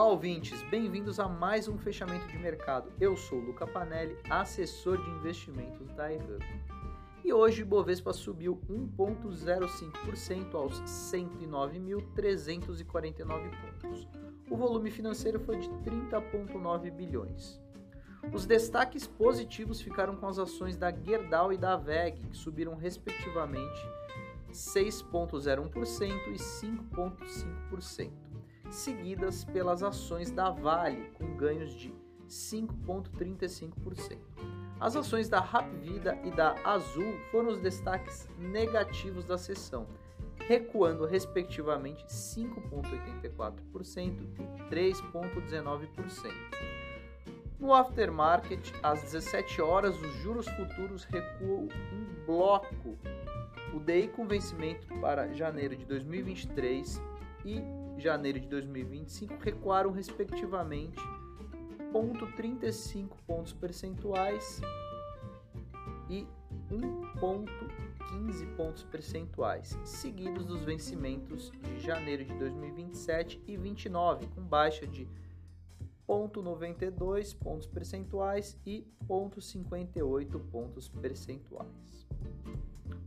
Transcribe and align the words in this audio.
ouvintes, 0.00 0.62
bem-vindos 0.70 1.20
a 1.20 1.28
mais 1.28 1.68
um 1.68 1.76
fechamento 1.76 2.26
de 2.28 2.38
mercado. 2.38 2.90
Eu 2.98 3.14
sou 3.16 3.38
o 3.38 3.44
Luca 3.44 3.66
Panelli, 3.66 4.16
assessor 4.30 4.96
de 4.96 5.10
investimentos 5.10 5.92
da 5.92 6.10
iHub. 6.10 6.42
E 7.22 7.30
hoje 7.32 7.62
o 7.62 7.66
Ibovespa 7.66 8.12
subiu 8.12 8.60
1,05% 8.68 10.54
aos 10.54 10.82
109.349 10.82 13.50
pontos. 13.60 14.08
O 14.50 14.56
volume 14.56 14.90
financeiro 14.90 15.38
foi 15.38 15.58
de 15.58 15.68
30,9 15.68 16.90
bilhões. 16.90 17.62
Os 18.32 18.44
destaques 18.46 19.06
positivos 19.06 19.80
ficaram 19.80 20.16
com 20.16 20.26
as 20.26 20.38
ações 20.38 20.76
da 20.76 20.90
Gerdau 20.90 21.52
e 21.52 21.58
da 21.58 21.76
VEG, 21.76 22.18
que 22.28 22.36
subiram 22.36 22.74
respectivamente 22.74 23.80
6,01% 24.52 26.12
e 26.28 26.36
5,5%, 26.36 28.31
seguidas 28.74 29.44
pelas 29.44 29.82
ações 29.82 30.30
da 30.30 30.50
Vale, 30.50 31.10
com 31.14 31.34
ganhos 31.36 31.74
de 31.74 31.92
5,35%. 32.28 34.18
As 34.80 34.96
ações 34.96 35.28
da 35.28 35.38
Rapvida 35.38 36.18
e 36.24 36.30
da 36.30 36.54
Azul 36.64 37.12
foram 37.30 37.50
os 37.50 37.58
destaques 37.58 38.26
negativos 38.38 39.24
da 39.24 39.38
sessão, 39.38 39.86
recuando 40.48 41.06
respectivamente 41.06 42.04
5,84% 42.06 44.26
e 44.38 44.42
3,19%. 44.74 46.32
No 47.60 47.72
aftermarket, 47.72 48.72
às 48.82 49.02
17 49.02 49.62
horas, 49.62 49.96
os 50.02 50.12
juros 50.16 50.48
futuros 50.48 51.04
recuam 51.04 51.68
em 51.92 52.04
bloco 52.26 52.98
o 53.72 53.78
DI 53.78 54.08
com 54.08 54.26
vencimento 54.26 54.88
para 55.00 55.32
janeiro 55.32 55.76
de 55.76 55.84
2023 55.84 57.00
e 57.44 57.62
janeiro 58.00 58.40
de 58.40 58.48
2025 58.48 59.34
recuaram 59.40 59.90
respectivamente 59.90 61.00
0,35 61.92 63.08
pontos 63.26 63.52
percentuais 63.52 64.60
e 66.08 66.26
1,15 66.70 68.56
pontos 68.56 68.82
percentuais, 68.84 69.78
seguidos 69.84 70.46
dos 70.46 70.64
vencimentos 70.64 71.50
de 71.62 71.80
janeiro 71.80 72.24
de 72.24 72.34
2027 72.34 73.42
e 73.46 73.56
29, 73.56 74.26
com 74.28 74.42
baixa 74.42 74.86
de 74.86 75.06
0,92 76.08 77.36
pontos 77.36 77.66
percentuais 77.66 78.58
e 78.66 78.86
0,58 79.06 80.40
pontos 80.50 80.88
percentuais. 80.88 82.06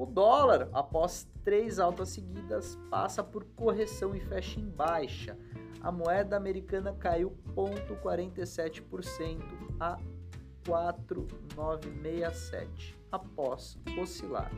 O 0.00 0.06
dólar, 0.06 0.70
após 0.72 1.28
três 1.44 1.78
altas 1.78 2.08
seguidas, 2.08 2.78
passa 2.88 3.22
por 3.22 3.44
correção 3.54 4.16
e 4.16 4.20
fecha 4.20 4.58
em 4.58 4.64
baixa. 4.64 5.36
A 5.82 5.92
moeda 5.92 6.38
americana 6.38 6.94
caiu 6.94 7.36
0,47% 7.54 9.42
a 9.78 9.98
4,967 10.66 12.98
após 13.12 13.76
oscilar. 14.00 14.50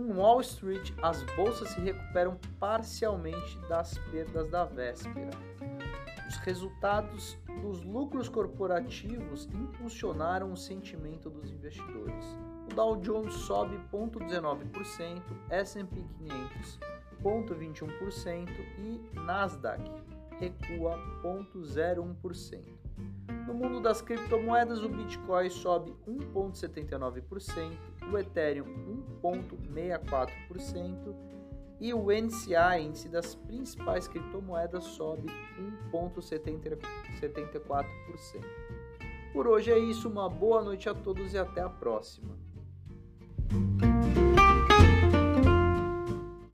Em 0.00 0.12
Wall 0.12 0.40
Street, 0.40 0.94
as 1.02 1.22
bolsas 1.36 1.68
se 1.68 1.80
recuperam 1.80 2.38
parcialmente 2.58 3.58
das 3.68 3.98
perdas 4.10 4.50
da 4.50 4.64
véspera. 4.64 5.30
Os 6.26 6.36
resultados 6.36 7.36
dos 7.60 7.84
lucros 7.84 8.26
corporativos 8.26 9.46
impulsionaram 9.52 10.52
o 10.52 10.56
sentimento 10.56 11.28
dos 11.28 11.50
investidores. 11.50 12.24
O 12.64 12.74
Dow 12.74 12.96
Jones 12.96 13.34
sobe 13.34 13.78
0,19%, 13.92 15.22
S&P 15.50 16.02
500 16.18 16.78
0,21% 17.22 18.48
e 18.78 19.20
Nasdaq 19.20 19.82
recua 20.40 20.98
0,01%. 21.22 22.80
No 23.46 23.52
mundo 23.54 23.80
das 23.80 24.00
criptomoedas, 24.00 24.82
o 24.82 24.88
Bitcoin 24.88 25.50
sobe 25.50 25.94
1,79%, 26.08 27.76
o 28.10 28.18
Ethereum 28.18 28.66
1,64% 29.22 31.14
e 31.80 31.92
o 31.94 32.06
NCA, 32.10 32.78
índice 32.78 33.08
das 33.08 33.34
principais 33.34 34.08
criptomoedas, 34.08 34.84
sobe 34.84 35.26
1,74%. 35.92 36.84
Por 39.32 39.46
hoje 39.46 39.70
é 39.70 39.78
isso, 39.78 40.08
uma 40.08 40.28
boa 40.28 40.62
noite 40.62 40.88
a 40.88 40.94
todos 40.94 41.32
e 41.32 41.38
até 41.38 41.60
a 41.60 41.68
próxima. 41.68 42.36